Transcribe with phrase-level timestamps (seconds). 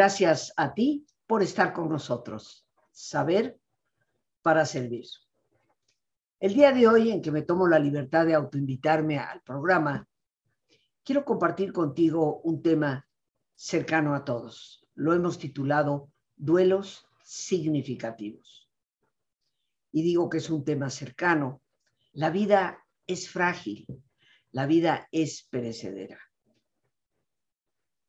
[0.00, 2.66] Gracias a ti por estar con nosotros.
[2.90, 3.60] Saber
[4.40, 5.04] para servir.
[6.38, 10.08] El día de hoy en que me tomo la libertad de autoinvitarme al programa,
[11.04, 13.06] quiero compartir contigo un tema
[13.54, 14.88] cercano a todos.
[14.94, 18.70] Lo hemos titulado Duelos significativos.
[19.92, 21.60] Y digo que es un tema cercano.
[22.12, 23.86] La vida es frágil,
[24.50, 26.29] la vida es perecedera.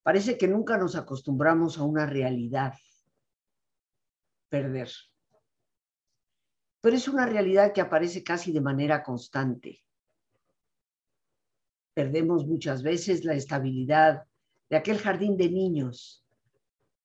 [0.03, 2.73] Parece que nunca nos acostumbramos a una realidad,
[4.49, 4.89] perder.
[6.81, 9.83] Pero es una realidad que aparece casi de manera constante.
[11.93, 14.23] Perdemos muchas veces la estabilidad
[14.69, 16.25] de aquel jardín de niños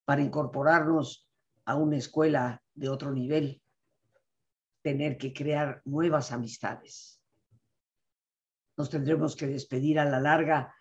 [0.06, 1.28] para incorporarnos
[1.66, 3.60] a una escuela de otro nivel,
[4.82, 7.20] tener que crear nuevas amistades.
[8.76, 10.74] Nos tendremos que despedir a la larga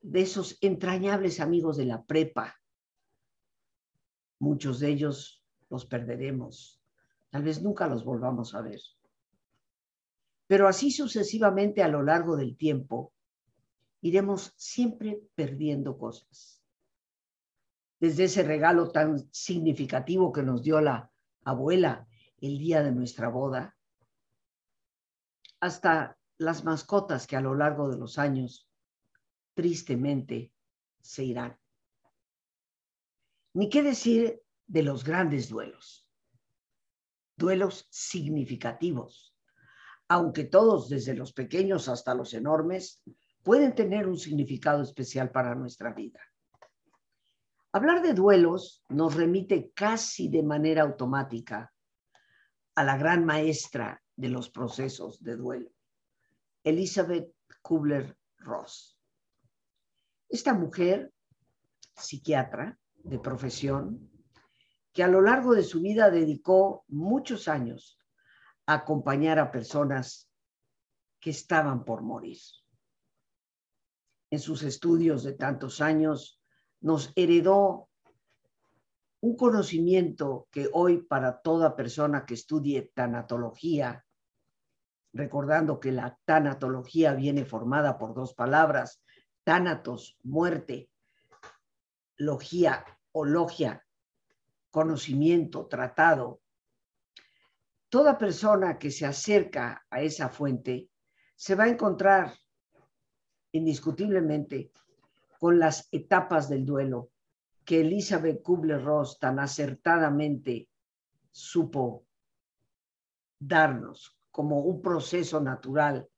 [0.00, 2.56] de esos entrañables amigos de la prepa.
[4.38, 6.80] Muchos de ellos los perderemos.
[7.30, 8.80] Tal vez nunca los volvamos a ver.
[10.46, 13.12] Pero así sucesivamente a lo largo del tiempo,
[14.00, 16.62] iremos siempre perdiendo cosas.
[17.98, 21.10] Desde ese regalo tan significativo que nos dio la
[21.44, 22.06] abuela
[22.38, 23.76] el día de nuestra boda,
[25.60, 28.65] hasta las mascotas que a lo largo de los años
[29.56, 30.52] tristemente
[31.00, 31.58] se irán.
[33.54, 36.06] Ni qué decir de los grandes duelos,
[37.36, 39.34] duelos significativos,
[40.08, 43.02] aunque todos, desde los pequeños hasta los enormes,
[43.42, 46.20] pueden tener un significado especial para nuestra vida.
[47.72, 51.72] Hablar de duelos nos remite casi de manera automática
[52.74, 55.70] a la gran maestra de los procesos de duelo,
[56.62, 57.32] Elizabeth
[57.62, 58.95] Kubler-Ross.
[60.28, 61.12] Esta mujer,
[61.94, 64.10] psiquiatra de profesión,
[64.92, 67.98] que a lo largo de su vida dedicó muchos años
[68.66, 70.28] a acompañar a personas
[71.20, 72.38] que estaban por morir.
[74.30, 76.40] En sus estudios de tantos años
[76.80, 77.88] nos heredó
[79.20, 84.04] un conocimiento que hoy para toda persona que estudie tanatología,
[85.12, 89.02] recordando que la tanatología viene formada por dos palabras,
[89.46, 90.90] tánatos, muerte,
[92.16, 93.86] logía o logia,
[94.72, 96.40] conocimiento, tratado.
[97.88, 100.90] Toda persona que se acerca a esa fuente
[101.36, 102.34] se va a encontrar
[103.52, 104.72] indiscutiblemente
[105.38, 107.12] con las etapas del duelo
[107.64, 110.68] que Elizabeth Kubler-Ross tan acertadamente
[111.30, 112.04] supo
[113.38, 116.08] darnos como un proceso natural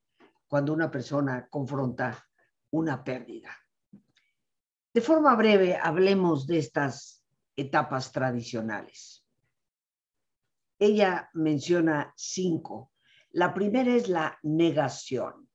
[0.49, 2.25] cuando una persona confronta
[2.71, 3.57] una pérdida.
[4.93, 7.23] De forma breve, hablemos de estas
[7.57, 9.25] etapas tradicionales.
[10.79, 12.93] Ella menciona cinco.
[13.31, 15.49] La primera es la negación.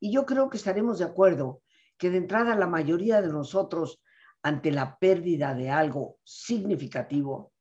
[0.00, 1.62] Y yo creo que estaremos de acuerdo
[1.98, 4.02] que de entrada la mayoría de nosotros,
[4.42, 7.52] ante la pérdida de algo significativo,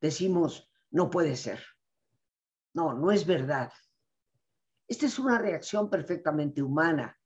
[0.00, 1.62] decimos, no puede ser.
[2.72, 3.72] No, no es verdad.
[4.86, 7.19] Esta es una reacción perfectamente humana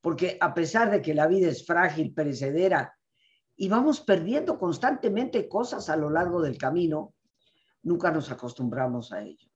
[0.00, 2.96] porque a pesar de que la vida es frágil, perecedera,
[3.56, 7.14] y vamos perdiendo constantemente cosas a lo largo del camino,
[7.82, 9.48] nunca nos acostumbramos a ello.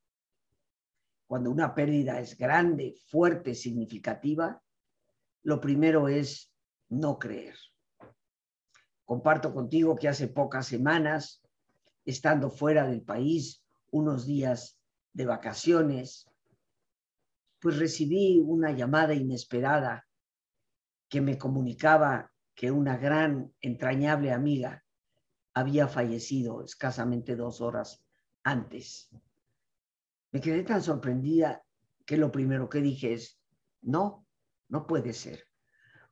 [1.26, 4.62] Cuando una pérdida es grande, fuerte, significativa,
[5.42, 6.52] lo primero es
[6.88, 7.54] no creer.
[9.04, 11.42] Comparto contigo que hace pocas semanas,
[12.04, 14.78] estando fuera del país, unos días
[15.12, 16.26] de vacaciones,
[17.60, 20.06] pues recibí una llamada inesperada
[21.10, 24.82] que me comunicaba que una gran, entrañable amiga
[25.52, 28.02] había fallecido escasamente dos horas
[28.42, 29.10] antes.
[30.30, 31.62] Me quedé tan sorprendida
[32.06, 33.38] que lo primero que dije es,
[33.82, 34.26] no,
[34.68, 35.44] no puede ser.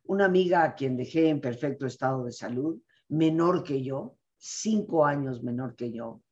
[0.02, 5.42] Una amiga a quien dejé en perfecto estado de salud, menor que yo, cinco años
[5.42, 6.22] menor que yo,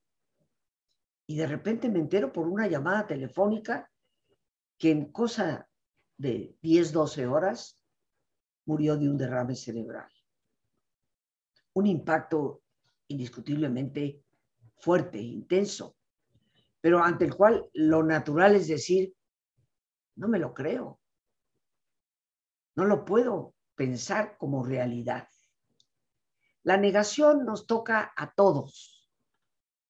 [1.26, 3.90] y de repente me entero por una llamada telefónica
[4.78, 5.68] que en cosa
[6.16, 7.75] de 10, 12 horas
[8.66, 10.10] murió de un derrame cerebral.
[11.74, 12.62] Un impacto
[13.08, 14.22] indiscutiblemente
[14.78, 15.96] fuerte, intenso,
[16.80, 19.14] pero ante el cual lo natural es decir,
[20.16, 21.00] no me lo creo,
[22.76, 25.28] no lo puedo pensar como realidad.
[26.62, 29.08] La negación nos toca a todos,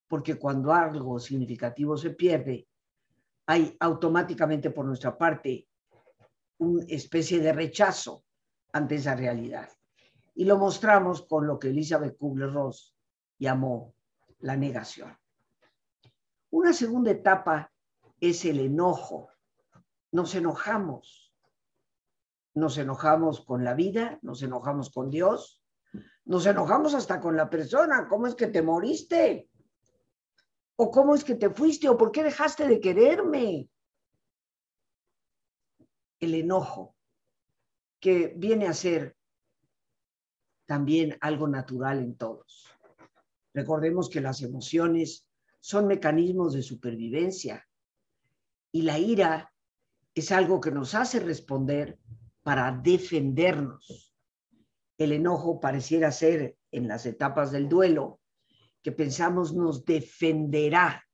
[0.09, 2.69] porque cuando algo significativo se pierde,
[3.47, 5.69] hay automáticamente por nuestra parte
[6.59, 8.26] una especie de rechazo
[8.77, 9.69] ante esa realidad.
[10.35, 12.95] Y lo mostramos con lo que Elizabeth Kubler-Ross
[13.39, 13.95] llamó
[14.41, 15.17] la negación.
[16.51, 17.73] Una segunda etapa
[18.21, 19.31] es el enojo.
[20.13, 21.35] Nos enojamos.
[22.55, 25.63] Nos enojamos con la vida, nos enojamos con Dios,
[26.25, 28.09] nos enojamos hasta con la persona.
[28.09, 29.51] ¿Cómo es que te moriste?
[30.77, 31.89] ¿O cómo es que te fuiste?
[31.89, 33.69] ¿O por qué dejaste de quererme?
[36.19, 36.96] El enojo,
[38.01, 39.17] que viene a ser
[40.67, 42.67] también algo natural en todos.
[43.55, 45.27] Recordemos que las emociones
[45.61, 47.67] son mecanismos de supervivencia
[48.73, 49.53] y la ira
[50.15, 51.99] es algo que nos hace responder
[52.43, 54.15] para defendernos.
[54.99, 58.21] El enojo pareciera ser en las etapas del duelo
[58.83, 61.05] que pensamos nos defenderá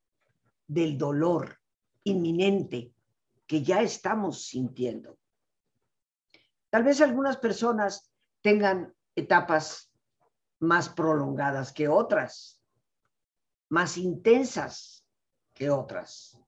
[0.66, 1.58] del dolor
[2.04, 2.92] inminente
[3.46, 5.18] que ya estamos sintiendo.
[6.72, 8.10] Tal vez algunas personas
[8.40, 9.92] tengan etapas
[10.60, 12.62] más prolongadas que otras,
[13.68, 15.06] más intensas
[15.52, 16.38] que otras.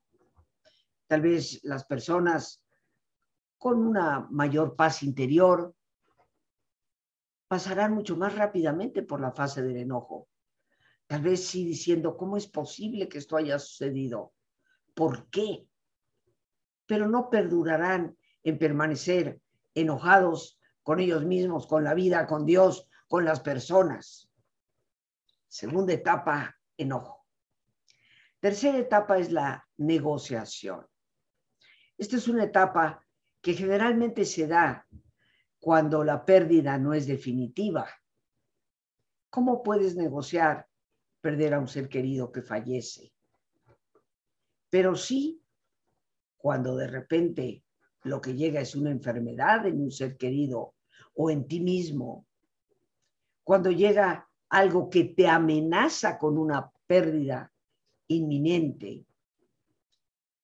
[1.08, 2.64] Tal vez las personas
[3.58, 5.74] con una mayor paz interior
[7.46, 10.30] pasarán mucho más rápidamente por la fase del enojo.
[11.06, 14.32] Tal vez sí diciendo, ¿cómo es posible que esto haya sucedido?
[14.94, 15.68] ¿Por qué?
[16.86, 19.43] Pero no perdurarán en permanecer
[19.74, 24.30] enojados con ellos mismos, con la vida, con Dios, con las personas.
[25.48, 27.26] Segunda etapa, enojo.
[28.40, 30.86] Tercera etapa es la negociación.
[31.96, 33.04] Esta es una etapa
[33.40, 34.86] que generalmente se da
[35.60, 37.88] cuando la pérdida no es definitiva.
[39.30, 40.68] ¿Cómo puedes negociar
[41.20, 43.14] perder a un ser querido que fallece?
[44.68, 45.42] Pero sí,
[46.36, 47.63] cuando de repente
[48.04, 50.74] lo que llega es una enfermedad en un ser querido
[51.14, 52.26] o en ti mismo,
[53.42, 57.52] cuando llega algo que te amenaza con una pérdida
[58.08, 59.06] inminente,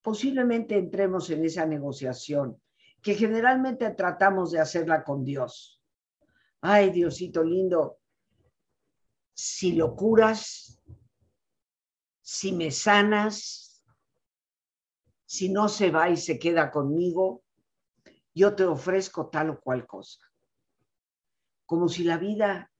[0.03, 2.61] posiblemente entremos en esa negociación
[3.03, 5.83] que generalmente tratamos de hacerla con Dios.
[6.63, 7.99] Ay, Diosito lindo,
[9.35, 10.79] si lo curas,
[12.21, 13.83] si me sanas,
[15.25, 17.43] si no se va y se queda conmigo,
[18.35, 20.21] yo te ofrezco tal o cual cosa.
[21.67, 22.71] Como si la vida,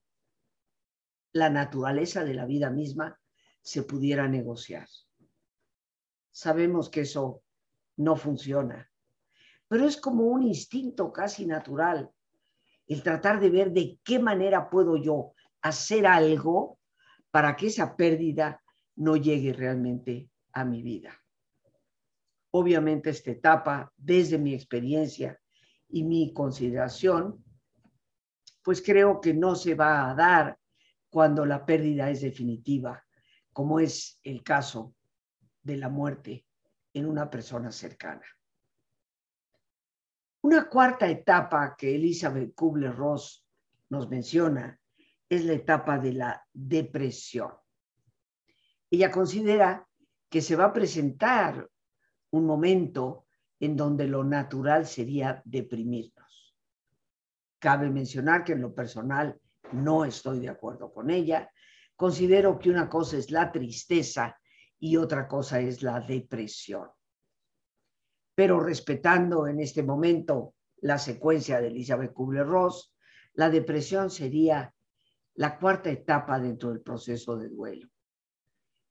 [1.33, 3.19] la naturaleza de la vida misma,
[3.63, 4.89] se pudiera negociar.
[6.31, 7.43] Sabemos que eso
[7.97, 8.91] no funciona,
[9.69, 12.11] pero es como un instinto casi natural
[12.87, 16.79] el tratar de ver de qué manera puedo yo hacer algo
[17.31, 18.63] para que esa pérdida
[18.97, 21.20] no llegue realmente a mi vida.
[22.53, 25.41] Obviamente esta etapa, desde mi experiencia
[25.89, 27.45] y mi consideración,
[28.63, 30.59] pues creo que no se va a dar
[31.09, 33.05] cuando la pérdida es definitiva,
[33.53, 34.95] como es el caso
[35.63, 36.47] de la muerte
[36.93, 38.25] en una persona cercana.
[40.43, 43.47] Una cuarta etapa que Elizabeth Kubler-Ross
[43.91, 44.79] nos menciona
[45.29, 47.53] es la etapa de la depresión.
[48.91, 49.87] Ella considera
[50.29, 51.69] que se va a presentar
[52.31, 53.27] un momento
[53.59, 56.57] en donde lo natural sería deprimirnos.
[57.59, 59.39] Cabe mencionar que en lo personal
[59.73, 61.51] no estoy de acuerdo con ella.
[61.95, 64.39] Considero que una cosa es la tristeza
[64.79, 66.89] y otra cosa es la depresión.
[68.35, 72.95] Pero respetando en este momento la secuencia de Elizabeth Kubler-Ross,
[73.35, 74.75] la depresión sería
[75.35, 77.89] la cuarta etapa dentro del proceso de duelo.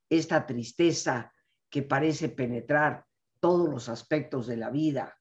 [0.08, 1.34] Esta tristeza
[1.70, 3.06] que parece penetrar
[3.40, 5.18] todos los aspectos de la vida,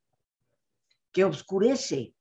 [1.12, 2.14] que oscurece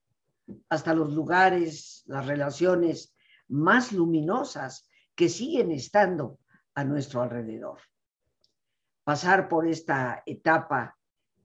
[0.68, 3.14] hasta los lugares, las relaciones
[3.48, 6.38] más luminosas que siguen estando
[6.74, 7.80] a nuestro alrededor.
[9.04, 10.96] Pasar por esta etapa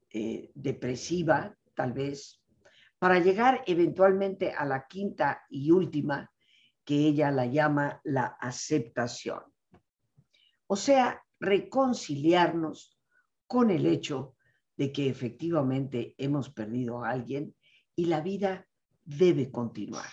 [0.10, 2.41] eh, depresiva, tal vez,
[3.00, 6.31] para llegar eventualmente a la quinta y última,
[6.86, 9.41] que ella la llama la aceptación.
[10.67, 13.00] O sea, reconciliarnos
[13.48, 14.36] con el hecho
[14.77, 17.56] de que efectivamente hemos perdido a alguien
[17.96, 18.68] y la vida
[19.03, 20.10] debe continuar.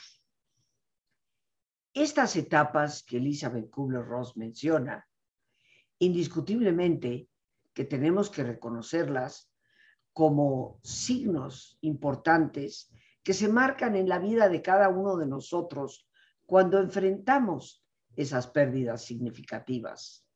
[1.95, 5.09] Estas etapas que Elizabeth Kubler-Ross menciona,
[5.99, 7.29] indiscutiblemente
[7.75, 9.51] que tenemos que reconocerlas
[10.13, 16.09] como signos importantes que se marcan en la vida de cada uno de nosotros
[16.47, 17.85] cuando enfrentamos
[18.17, 20.27] esas pérdidas significativas.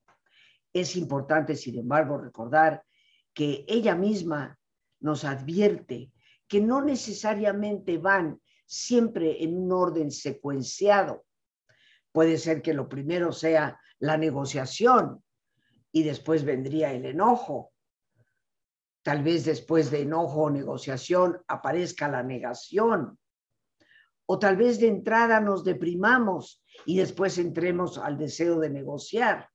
[0.73, 2.85] Es importante, sin embargo, recordar
[3.35, 4.59] que ella misma
[5.01, 6.13] nos advierte
[6.49, 11.25] que no necesariamente van siempre en un orden secuenciado.
[12.13, 15.23] Puede ser que lo primero sea la negociación
[15.91, 17.73] y después vendría el enojo.
[19.03, 23.19] Tal vez después de enojo o negociación aparezca la negación.
[24.27, 29.51] O tal vez de entrada nos deprimamos y después entremos al deseo de negociar.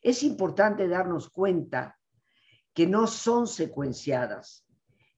[0.00, 1.98] Es importante darnos cuenta
[2.76, 4.66] que no son secuenciadas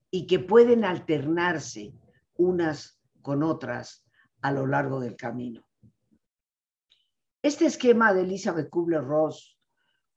[0.09, 1.93] y que pueden alternarse
[2.37, 4.07] unas con otras
[4.41, 5.61] a lo largo del camino.
[7.41, 9.59] Este esquema de Elizabeth Kubler-Ross,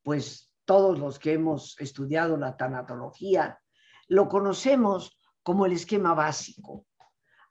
[0.03, 3.59] pues todos los que hemos estudiado la tanatología,
[4.07, 6.85] lo conocemos como el esquema básico.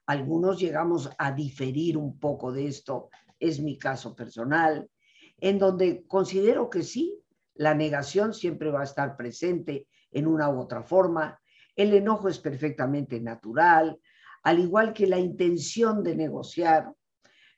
[0.07, 4.89] Algunos llegamos a diferir un poco de esto, es mi caso personal,
[5.37, 7.22] en donde considero que sí,
[7.55, 11.39] la negación siempre va a estar presente en una u otra forma,
[11.75, 13.99] el enojo es perfectamente natural,
[14.43, 16.93] al igual que la intención de negociar,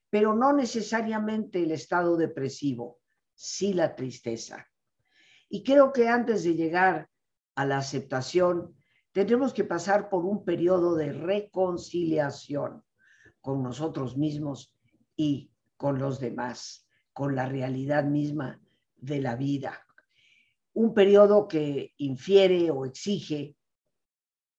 [0.10, 3.00] pero no necesariamente el estado depresivo,
[3.34, 4.68] sí la tristeza.
[5.50, 7.10] Y creo que antes de llegar
[7.56, 8.76] a la aceptación,
[9.12, 12.84] tendremos que pasar por un periodo de reconciliación
[13.42, 14.74] con nosotros mismos
[15.16, 18.62] y con los demás, con la realidad misma
[18.98, 19.85] de la vida.
[20.76, 23.56] Un periodo que infiere o exige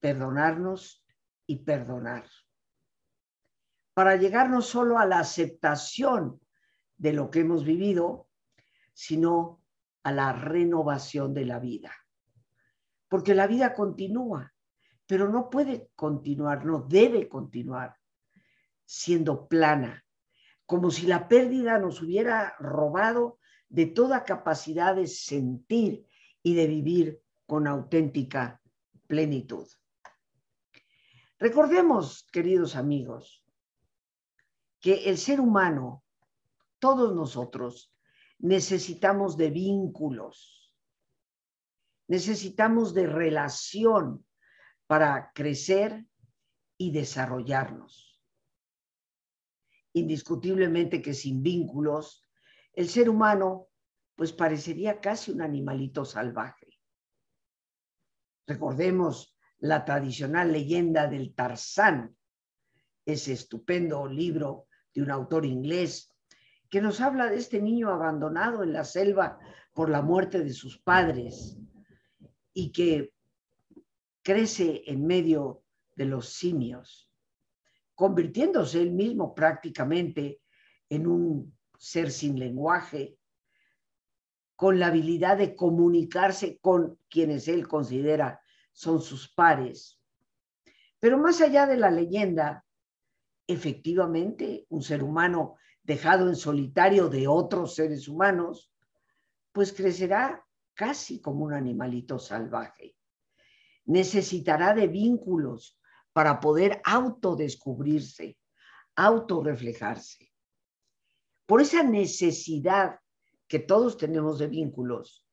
[0.01, 1.05] perdonarnos
[1.47, 2.25] y perdonar.
[3.95, 6.41] Para llegar no solo a la aceptación
[6.97, 8.29] de lo que hemos vivido,
[8.95, 9.63] sino
[10.05, 11.93] a la renovación de la vida.
[13.09, 14.55] Porque la vida continúa,
[15.07, 17.95] pero no puede continuar, no debe continuar
[18.87, 20.05] siendo plana,
[20.65, 26.06] como si la pérdida nos hubiera robado de toda capacidad de sentir
[26.47, 28.63] y de vivir con auténtica
[29.09, 29.67] plenitud.
[31.41, 33.45] Recordemos, queridos amigos,
[34.79, 36.05] que el ser humano,
[36.79, 37.93] todos nosotros,
[38.39, 40.73] necesitamos de vínculos,
[42.07, 44.25] necesitamos de relación
[44.87, 46.07] para crecer
[46.79, 48.23] y desarrollarnos.
[49.95, 52.23] Indiscutiblemente que sin vínculos,
[52.73, 53.67] el ser humano
[54.17, 56.81] pues parecería casi un animalito salvaje.
[58.47, 62.17] Recordemos la tradicional leyenda del Tarzán,
[63.05, 66.13] ese estupendo libro de un autor inglés
[66.71, 69.39] que nos habla de este niño abandonado en la selva
[69.73, 71.57] por la muerte de sus padres
[72.53, 73.13] y que
[74.23, 75.63] crece en medio
[75.95, 77.11] de los simios,
[77.95, 80.41] convirtiéndose él mismo prácticamente
[80.89, 83.19] en un ser sin lenguaje,
[84.57, 88.41] con la habilidad de comunicarse con quienes él considera
[88.73, 90.01] son sus pares.
[90.99, 92.65] Pero más allá de la leyenda,
[93.47, 98.73] efectivamente, un ser humano dejado en solitario de otros seres humanos,
[99.53, 100.45] pues crecerá
[100.75, 102.97] casi como un animalito salvaje.
[103.85, 105.79] Necesitará de vínculos
[106.13, 108.39] para poder autodescubrirse,
[108.97, 110.33] autorreflejarse.
[111.47, 112.99] Por esa necesidad
[113.49, 115.27] que todos tenemos de vínculos,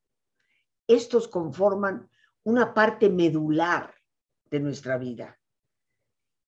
[0.87, 2.09] estos conforman
[2.43, 3.93] una parte medular
[4.49, 5.39] de nuestra vida.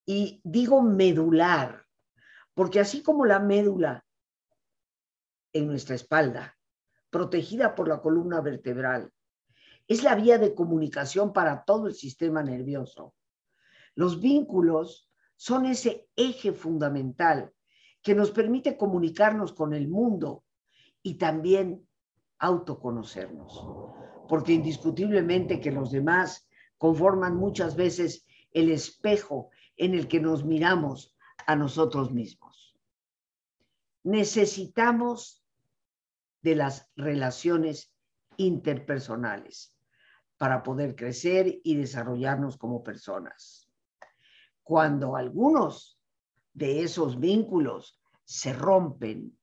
[0.06, 1.86] Y digo medular,
[2.54, 4.06] porque así como la médula
[5.54, 6.58] en nuestra espalda,
[7.10, 9.12] protegida por la columna vertebral,
[9.88, 13.16] es la vía de comunicación para todo el sistema nervioso.
[13.96, 17.54] Los vínculos son ese eje fundamental
[18.02, 20.45] que nos permite comunicarnos con el mundo
[21.06, 21.88] y también
[22.40, 23.86] autoconocernos
[24.28, 26.48] porque indiscutiblemente que los demás
[26.78, 32.76] conforman muchas veces el espejo en el que nos miramos a nosotros mismos.
[34.04, 35.44] Necesitamos
[36.42, 37.94] de las relaciones
[38.38, 39.78] interpersonales
[40.38, 43.70] para poder crecer y desarrollarnos como personas.
[44.64, 46.00] Cuando algunos
[46.54, 49.38] de esos vínculos se rompen,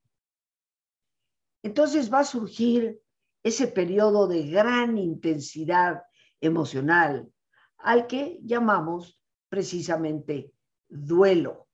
[1.63, 3.01] entonces va a surgir
[3.43, 6.03] ese periodo de gran intensidad
[6.41, 7.33] emocional
[7.79, 10.53] al que llamamos precisamente
[10.89, 11.69] duelo.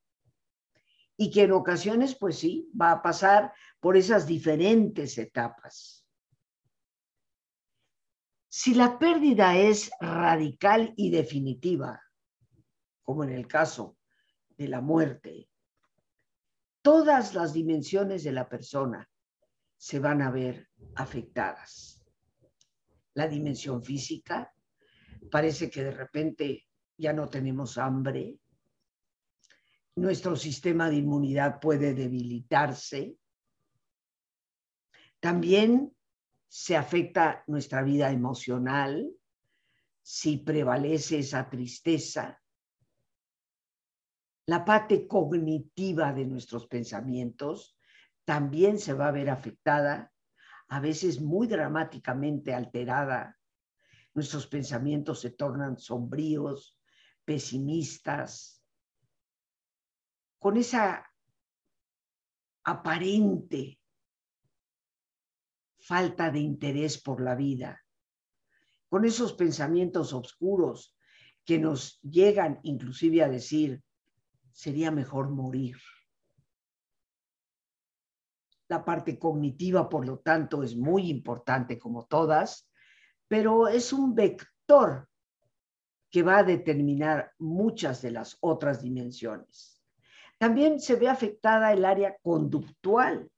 [1.17, 6.07] Y que en ocasiones, pues sí, va a pasar por esas diferentes etapas.
[8.49, 12.01] Si la pérdida es radical y definitiva,
[13.03, 13.97] como en el caso
[14.57, 15.51] de la muerte,
[16.83, 19.09] todas las dimensiones de la persona
[19.79, 22.05] se van a ver afectadas.
[23.15, 24.53] La dimensión física,
[25.31, 26.67] parece que de repente
[26.97, 28.39] ya no tenemos hambre,
[29.95, 33.17] nuestro sistema de inmunidad puede debilitarse.
[35.21, 35.95] También
[36.47, 39.11] se afecta nuestra vida emocional
[40.03, 42.41] si prevalece esa tristeza.
[44.47, 47.78] La parte cognitiva de nuestros pensamientos
[48.29, 50.13] también se va a ver afectada,
[50.69, 53.39] a veces muy dramáticamente alterada.
[54.13, 56.79] Nuestros pensamientos se tornan sombríos,
[57.25, 58.63] pesimistas,
[60.39, 61.11] con esa
[62.65, 63.81] aparente
[65.79, 67.83] falta de interés por la vida,
[68.91, 70.95] con esos pensamientos oscuros
[71.47, 73.83] que nos llegan inclusive a decir,
[74.53, 75.79] sería mejor morir.
[78.69, 82.69] La parte cognitiva, por lo tanto, es muy importante como todas,
[83.27, 85.09] pero es un vector
[86.11, 89.83] que va a determinar muchas de las otras dimensiones.
[90.39, 93.31] También se ve afectada el área conductual.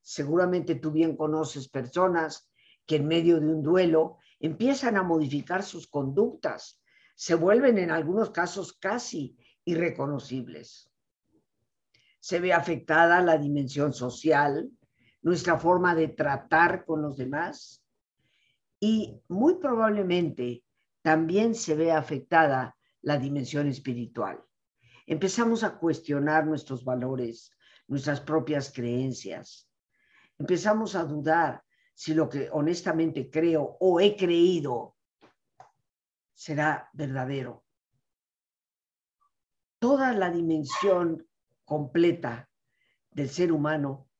[0.00, 2.50] Seguramente tú bien conoces personas
[2.84, 6.80] que en medio de un duelo empiezan a modificar sus conductas,
[7.14, 10.91] se vuelven en algunos casos casi irreconocibles.
[12.22, 14.70] Se ve afectada la dimensión social,
[15.22, 17.84] nuestra forma de tratar con los demás
[18.78, 20.62] y muy probablemente
[21.02, 24.40] también se ve afectada la dimensión espiritual.
[25.04, 27.50] Empezamos a cuestionar nuestros valores,
[27.88, 29.68] nuestras propias creencias.
[30.38, 34.94] Empezamos a dudar si lo que honestamente creo o he creído
[36.32, 37.64] será verdadero.
[39.80, 41.26] Toda la dimensión
[41.72, 42.50] completa
[43.10, 44.10] del ser humano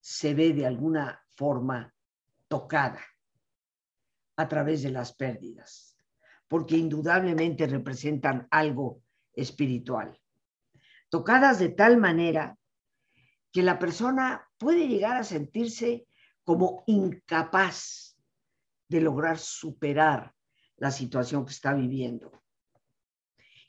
[0.00, 1.94] se ve de alguna forma
[2.48, 3.04] tocada
[4.36, 5.98] a través de las pérdidas,
[6.48, 9.02] porque indudablemente representan algo
[9.34, 10.18] espiritual.
[11.10, 12.56] Tocadas de tal manera
[13.52, 16.08] que la persona puede llegar a sentirse
[16.44, 18.16] como incapaz
[18.88, 20.34] de lograr superar
[20.78, 22.42] la situación que está viviendo.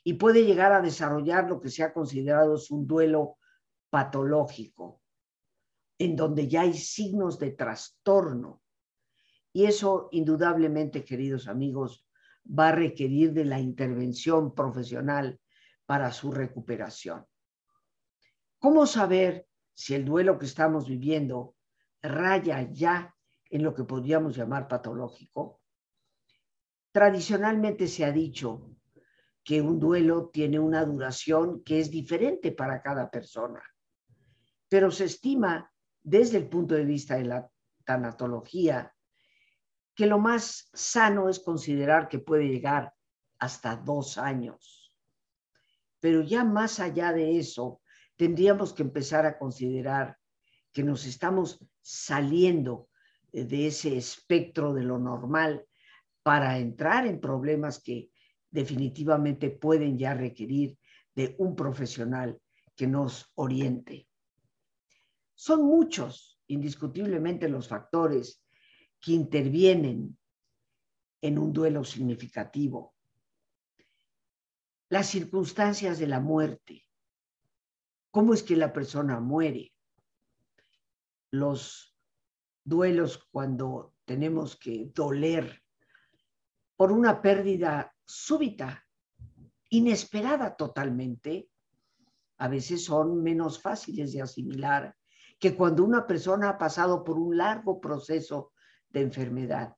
[0.04, 3.38] Y puede llegar a desarrollar lo que se ha considerado es un duelo
[3.90, 5.00] patológico,
[5.98, 8.62] en donde ya hay signos de trastorno.
[9.52, 12.06] Y eso, indudablemente, queridos amigos,
[12.46, 15.40] va a requerir de la intervención profesional
[15.86, 17.26] para su recuperación.
[18.58, 21.54] ¿Cómo saber si el duelo que estamos viviendo
[22.02, 23.14] raya ya
[23.50, 25.60] en lo que podríamos llamar patológico.
[26.92, 28.70] Tradicionalmente se ha dicho
[29.48, 33.62] que un duelo tiene una duración que es diferente para cada persona,
[34.68, 37.50] pero se estima desde el punto de vista de la
[37.82, 38.94] tanatología
[39.94, 42.92] que lo más sano es considerar que puede llegar
[43.38, 44.94] hasta dos años.
[45.98, 47.80] Pero ya más allá de eso,
[48.16, 50.18] tendríamos que empezar a considerar
[50.72, 52.90] que nos estamos saliendo
[53.32, 55.66] de ese espectro de lo normal
[56.22, 58.10] para entrar en problemas que
[58.50, 60.78] definitivamente pueden ya requerir
[61.14, 62.40] de un profesional
[62.74, 64.08] que nos oriente.
[65.34, 68.44] Son muchos, indiscutiblemente, los factores
[69.00, 70.18] que intervienen
[71.20, 72.94] en un duelo significativo.
[74.88, 76.84] Las circunstancias de la muerte.
[78.10, 79.72] ¿Cómo es que la persona muere?
[81.30, 81.96] los
[82.64, 85.62] duelos cuando tenemos que doler
[86.76, 88.86] por una pérdida súbita,
[89.68, 91.50] inesperada totalmente,
[92.38, 94.96] a veces son menos fáciles de asimilar
[95.38, 98.52] que cuando una persona ha pasado por un largo proceso
[98.88, 99.76] de enfermedad.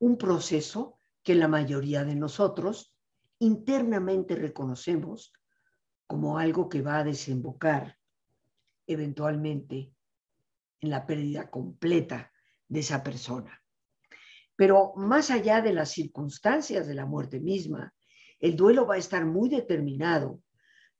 [0.00, 2.94] Un proceso que la mayoría de nosotros
[3.38, 5.32] internamente reconocemos
[6.06, 7.98] como algo que va a desembocar
[8.86, 9.94] eventualmente
[10.80, 12.32] en la pérdida completa
[12.68, 13.61] de esa persona.
[14.62, 17.92] Pero más allá de las circunstancias de la muerte misma,
[18.38, 20.40] el duelo va a estar muy determinado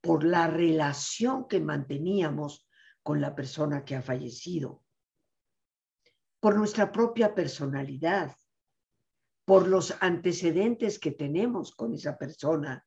[0.00, 2.68] por la relación que manteníamos
[3.04, 4.82] con la persona que ha fallecido,
[6.40, 8.34] por nuestra propia personalidad,
[9.44, 12.84] por los antecedentes que tenemos con esa persona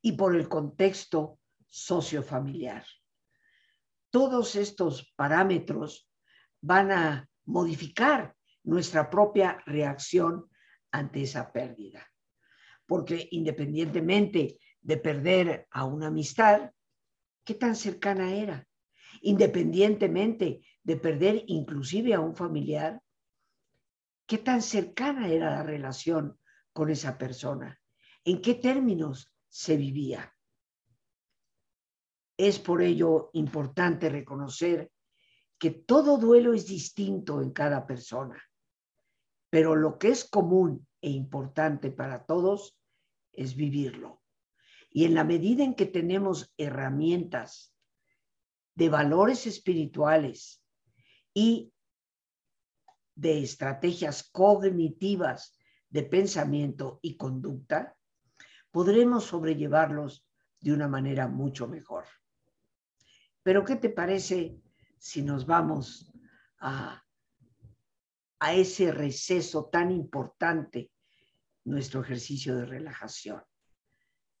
[0.00, 2.86] y por el contexto sociofamiliar.
[4.10, 6.08] Todos estos parámetros
[6.60, 8.37] van a modificar
[8.68, 10.50] nuestra propia reacción
[10.90, 12.06] ante esa pérdida.
[12.86, 16.70] Porque independientemente de perder a una amistad,
[17.44, 18.66] ¿qué tan cercana era?
[19.22, 23.00] Independientemente de perder inclusive a un familiar,
[24.26, 26.38] ¿qué tan cercana era la relación
[26.74, 27.80] con esa persona?
[28.22, 30.34] ¿En qué términos se vivía?
[32.36, 34.92] Es por ello importante reconocer
[35.58, 38.40] que todo duelo es distinto en cada persona,
[39.50, 42.78] pero lo que es común e importante para todos
[43.32, 44.22] es vivirlo.
[44.90, 47.74] Y en la medida en que tenemos herramientas
[48.74, 50.62] de valores espirituales
[51.34, 51.72] y
[53.14, 55.58] de estrategias cognitivas
[55.90, 57.96] de pensamiento y conducta,
[58.70, 60.26] podremos sobrellevarlos
[60.60, 62.04] de una manera mucho mejor.
[63.42, 64.60] Pero ¿qué te parece
[64.98, 66.12] si nos vamos
[66.60, 67.02] a,
[68.40, 70.90] a ese receso tan importante,
[71.64, 73.42] nuestro ejercicio de relajación?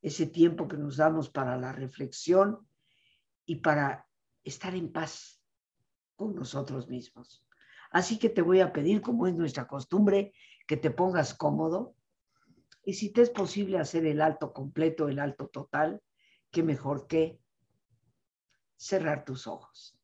[0.00, 2.68] Ese tiempo que nos damos para la reflexión
[3.44, 4.06] y para
[4.44, 5.42] estar en paz
[6.16, 7.44] con nosotros mismos.
[7.90, 10.32] Así que te voy a pedir, como es nuestra costumbre,
[10.66, 11.94] que te pongas cómodo.
[12.84, 16.02] Y si te es posible hacer el alto completo, el alto total,
[16.50, 17.40] qué mejor que
[18.76, 19.97] cerrar tus ojos.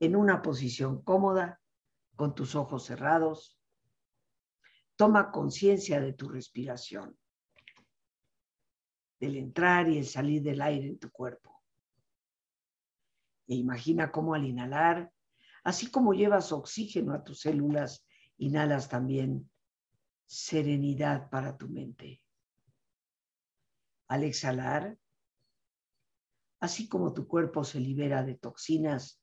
[0.00, 1.60] En una posición cómoda,
[2.14, 3.58] con tus ojos cerrados,
[4.96, 7.16] toma conciencia de tu respiración,
[9.20, 11.62] del entrar y el salir del aire en tu cuerpo.
[13.46, 15.12] E imagina cómo al inhalar,
[15.64, 18.04] así como llevas oxígeno a tus células,
[18.36, 19.50] inhalas también
[20.26, 22.22] serenidad para tu mente.
[24.08, 24.98] Al exhalar,
[26.60, 29.22] así como tu cuerpo se libera de toxinas,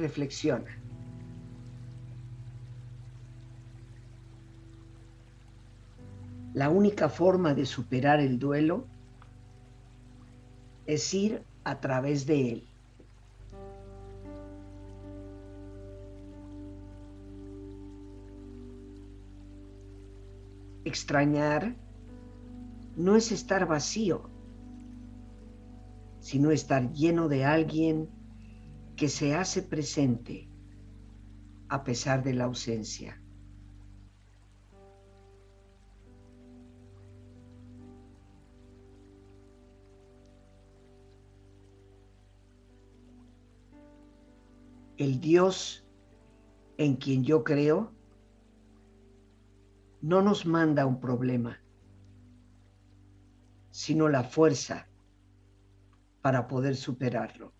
[0.00, 0.70] reflexiona.
[6.52, 8.84] La única forma de superar el duelo
[10.86, 12.66] es ir a través de él.
[20.84, 21.76] Extrañar
[22.96, 24.28] no es estar vacío,
[26.18, 28.08] sino estar lleno de alguien
[29.00, 30.46] que se hace presente
[31.70, 33.18] a pesar de la ausencia.
[44.98, 45.82] El Dios
[46.76, 47.94] en quien yo creo
[50.02, 51.58] no nos manda un problema,
[53.70, 54.90] sino la fuerza
[56.20, 57.59] para poder superarlo.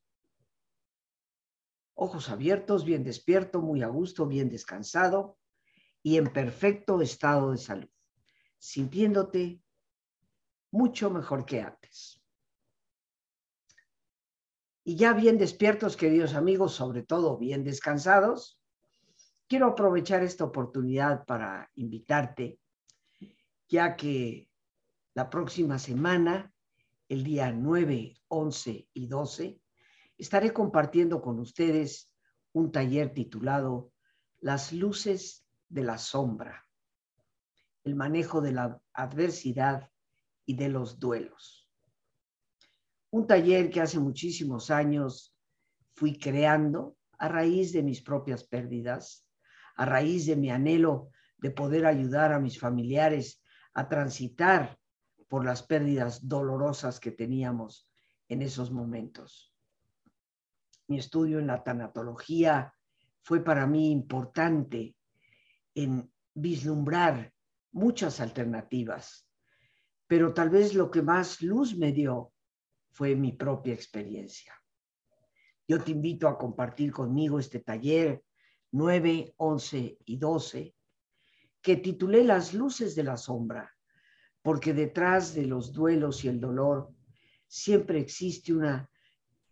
[1.93, 5.37] ojos abiertos, bien despierto, muy a gusto, bien descansado
[6.03, 7.89] y en perfecto estado de salud,
[8.57, 9.61] sintiéndote
[10.71, 12.21] mucho mejor que antes.
[14.83, 18.59] Y ya bien despiertos, queridos amigos, sobre todo bien descansados,
[19.47, 22.59] quiero aprovechar esta oportunidad para invitarte,
[23.67, 24.49] ya que
[25.13, 26.51] la próxima semana,
[27.09, 29.61] el día 9, 11 y 12,
[30.21, 32.13] estaré compartiendo con ustedes
[32.53, 33.91] un taller titulado
[34.39, 36.67] Las luces de la sombra,
[37.83, 39.89] el manejo de la adversidad
[40.45, 41.67] y de los duelos.
[43.09, 45.35] Un taller que hace muchísimos años
[45.95, 49.27] fui creando a raíz de mis propias pérdidas,
[49.75, 53.41] a raíz de mi anhelo de poder ayudar a mis familiares
[53.73, 54.77] a transitar
[55.27, 57.89] por las pérdidas dolorosas que teníamos
[58.27, 59.50] en esos momentos
[60.91, 62.73] mi estudio en la tanatología
[63.21, 64.93] fue para mí importante
[65.73, 67.31] en vislumbrar
[67.71, 69.25] muchas alternativas,
[70.05, 72.33] pero tal vez lo que más luz me dio
[72.91, 74.53] fue mi propia experiencia.
[75.65, 78.21] Yo te invito a compartir conmigo este taller
[78.71, 80.75] 9, 11 y 12
[81.61, 83.71] que titulé Las luces de la sombra,
[84.41, 86.93] porque detrás de los duelos y el dolor
[87.47, 88.90] siempre existe una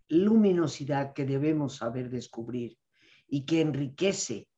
[0.09, 2.77] luminosidad que debemos saber descubrir
[3.27, 4.49] y que enriquece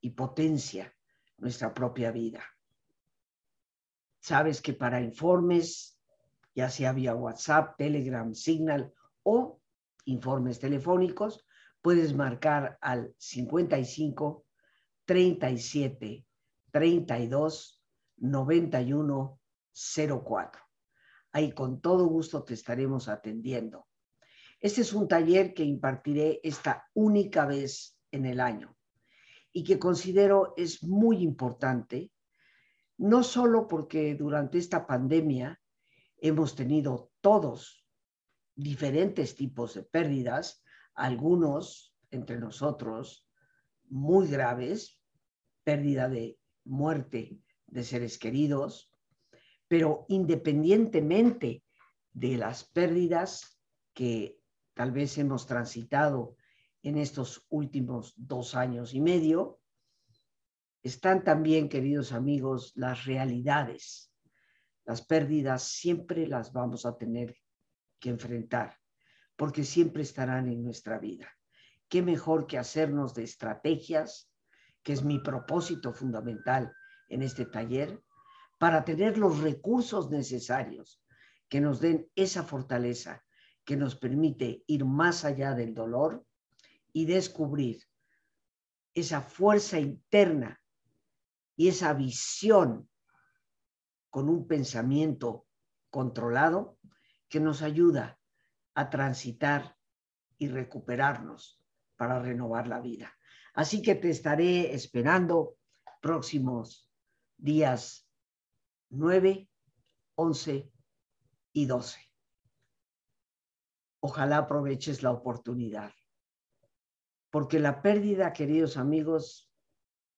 [0.00, 0.94] y potencia
[1.38, 2.42] nuestra propia vida.
[4.20, 5.98] Sabes que para informes,
[6.54, 9.60] ya sea vía WhatsApp, Telegram, Signal o
[10.06, 11.44] informes telefónicos,
[11.82, 14.44] puedes marcar al 55
[15.04, 16.26] 37
[16.72, 17.82] 32
[18.16, 19.40] 91
[20.24, 20.62] 04.
[21.32, 23.85] Ahí con todo gusto te estaremos atendiendo.
[24.66, 28.76] Este es un taller que impartiré esta única vez en el año
[29.52, 32.10] y que considero es muy importante,
[32.98, 35.60] no solo porque durante esta pandemia
[36.16, 37.86] hemos tenido todos
[38.56, 40.64] diferentes tipos de pérdidas,
[40.96, 43.24] algunos entre nosotros
[43.88, 45.00] muy graves,
[45.62, 48.92] pérdida de muerte de seres queridos,
[49.68, 51.62] pero independientemente
[52.12, 53.60] de las pérdidas
[53.94, 54.40] que
[54.76, 56.36] tal vez hemos transitado
[56.82, 59.58] en estos últimos dos años y medio,
[60.82, 64.12] están también, queridos amigos, las realidades.
[64.84, 67.34] Las pérdidas siempre las vamos a tener
[67.98, 68.76] que enfrentar,
[69.34, 71.26] porque siempre estarán en nuestra vida.
[71.88, 74.30] ¿Qué mejor que hacernos de estrategias,
[74.82, 76.70] que es mi propósito fundamental
[77.08, 78.02] en este taller,
[78.58, 81.02] para tener los recursos necesarios
[81.48, 83.25] que nos den esa fortaleza
[83.66, 86.24] que nos permite ir más allá del dolor
[86.92, 87.82] y descubrir
[88.94, 90.62] esa fuerza interna
[91.56, 92.88] y esa visión
[94.08, 95.46] con un pensamiento
[95.90, 96.78] controlado
[97.28, 98.18] que nos ayuda
[98.74, 99.76] a transitar
[100.38, 101.60] y recuperarnos
[101.96, 103.12] para renovar la vida.
[103.52, 105.56] Así que te estaré esperando
[106.00, 106.88] próximos
[107.36, 108.08] días
[108.90, 109.50] 9,
[110.14, 110.72] 11
[111.52, 112.05] y 12.
[114.08, 115.92] Ojalá aproveches la oportunidad
[117.32, 119.50] porque la pérdida, queridos amigos,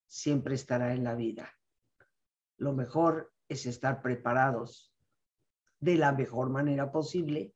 [0.07, 1.51] siempre estará en la vida.
[2.59, 4.94] Lo mejor es estar preparados
[5.81, 7.55] de la mejor manera posible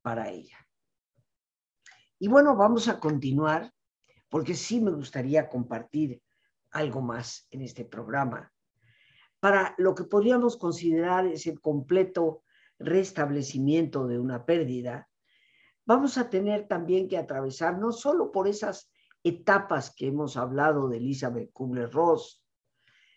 [0.00, 0.64] para ella.
[2.20, 3.74] Y bueno, vamos a continuar
[4.28, 6.22] porque sí me gustaría compartir
[6.70, 8.52] algo más en este programa
[9.40, 12.44] para lo que podríamos considerar es el completo
[12.78, 15.08] restablecimiento de una pérdida
[15.88, 18.92] vamos a tener también que atravesar no solo por esas
[19.24, 22.44] etapas que hemos hablado de Elizabeth Kubler-Ross,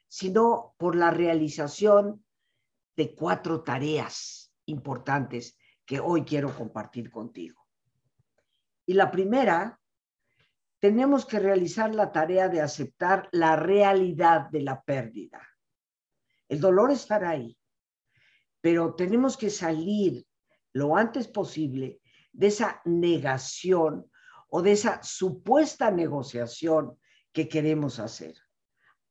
[0.07, 2.25] sino por la realización
[2.95, 7.67] de cuatro tareas importantes que hoy quiero compartir contigo.
[8.85, 9.77] Y la primera,
[10.79, 15.45] tenemos que realizar la tarea de aceptar la realidad de la pérdida.
[16.47, 17.57] El dolor estará ahí,
[18.61, 20.25] pero tenemos que salir
[20.71, 22.00] lo antes posible
[22.33, 24.09] de esa negación
[24.49, 26.97] o de esa supuesta negociación
[27.31, 28.35] que queremos hacer.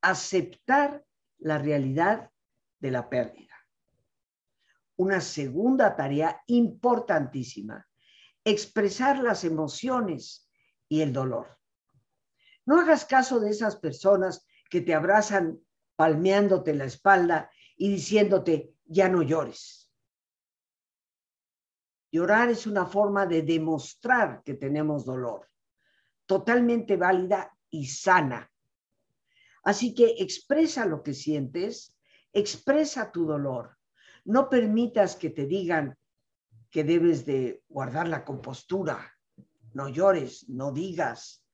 [0.01, 1.03] Aceptar
[1.39, 2.31] la realidad
[2.79, 3.55] de la pérdida.
[4.95, 7.87] Una segunda tarea importantísima,
[8.43, 10.49] expresar las emociones
[10.87, 11.57] y el dolor.
[12.65, 15.59] No hagas caso de esas personas que te abrazan
[15.95, 19.80] palmeándote la espalda y diciéndote, ya no llores
[22.11, 25.49] Llorar es una forma de demostrar que tenemos dolor,
[26.25, 28.51] totalmente válida y sana.
[29.63, 31.95] Así que expresa lo que sientes,
[32.33, 33.77] expresa tu dolor.
[34.25, 35.97] No permitas que te digan
[36.69, 39.17] que debes de guardar la compostura.
[39.73, 41.45] No llores, no digas,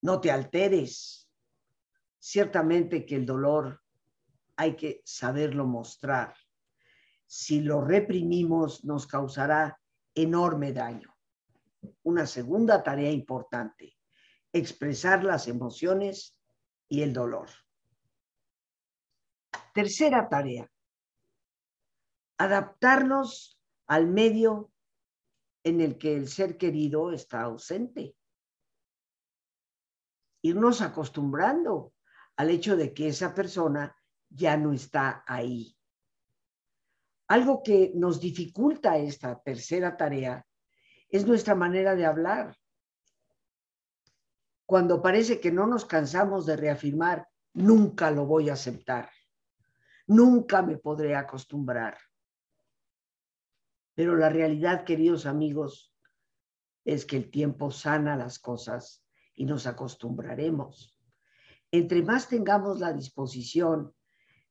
[0.00, 1.28] no te alteres.
[2.18, 3.82] Ciertamente que el dolor
[4.56, 6.34] hay que saberlo mostrar
[7.28, 9.78] si lo reprimimos nos causará
[10.14, 11.14] enorme daño.
[12.02, 13.96] Una segunda tarea importante,
[14.52, 16.36] expresar las emociones
[16.88, 17.50] y el dolor.
[19.74, 20.68] Tercera tarea,
[22.38, 24.72] adaptarnos al medio
[25.64, 28.16] en el que el ser querido está ausente.
[30.42, 31.92] Irnos acostumbrando
[32.36, 33.94] al hecho de que esa persona
[34.30, 35.77] ya no está ahí.
[37.28, 40.46] Algo que nos dificulta esta tercera tarea
[41.10, 42.56] es nuestra manera de hablar.
[44.64, 49.10] Cuando parece que no nos cansamos de reafirmar, nunca lo voy a aceptar,
[50.06, 51.98] nunca me podré acostumbrar.
[53.94, 55.94] Pero la realidad, queridos amigos,
[56.84, 59.04] es que el tiempo sana las cosas
[59.34, 60.98] y nos acostumbraremos.
[61.70, 63.94] Entre más tengamos la disposición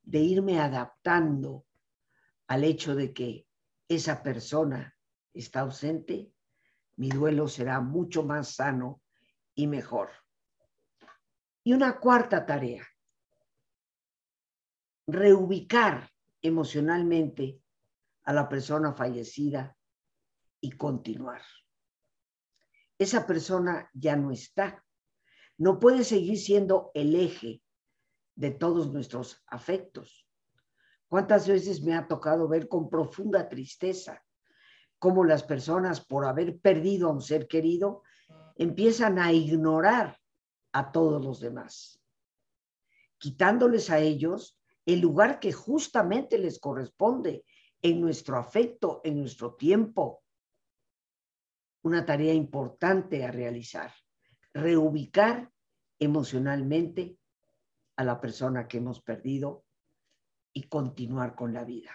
[0.02, 1.64] de irme adaptando
[2.48, 3.46] al hecho de que
[3.88, 4.96] esa persona
[5.32, 6.32] está ausente,
[6.96, 9.02] mi duelo será mucho más sano
[9.54, 10.10] y mejor.
[11.62, 12.86] Y una cuarta tarea,
[15.06, 16.10] reubicar
[16.42, 17.62] emocionalmente
[18.24, 19.76] a la persona fallecida
[20.60, 21.42] y continuar.
[22.98, 24.84] Esa persona ya no está.
[25.56, 27.62] No puede seguir siendo el eje
[28.34, 30.27] de todos nuestros afectos.
[31.08, 34.22] ¿Cuántas veces me ha tocado ver con profunda tristeza
[34.98, 38.02] cómo las personas, por haber perdido a un ser querido,
[38.56, 40.18] empiezan a ignorar
[40.72, 42.02] a todos los demás,
[43.16, 47.44] quitándoles a ellos el lugar que justamente les corresponde
[47.80, 50.22] en nuestro afecto, en nuestro tiempo.
[51.82, 53.92] Una tarea importante a realizar,
[54.52, 55.50] reubicar
[55.98, 57.16] emocionalmente
[57.96, 59.64] a la persona que hemos perdido
[60.58, 61.92] y continuar con la vida.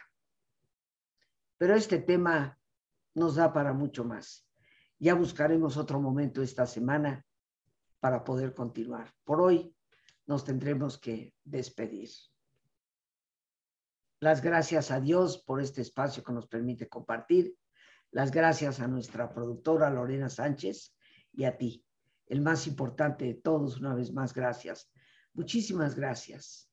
[1.58, 2.58] Pero este tema
[3.14, 4.48] nos da para mucho más.
[5.00, 7.26] Ya buscaremos otro momento esta semana
[8.00, 9.14] para poder continuar.
[9.26, 9.76] Por hoy
[10.28, 12.10] nos tendremos que despedir.
[14.22, 17.58] Las gracias a Dios por este espacio que nos permite compartir.
[18.12, 20.96] Las gracias a nuestra productora Lorena Sánchez
[21.34, 21.86] y a ti,
[22.28, 24.90] el más importante de todos, una vez más, gracias.
[25.34, 26.73] Muchísimas gracias